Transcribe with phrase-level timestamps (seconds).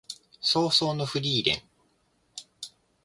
[0.41, 1.61] 葬送のフリーレン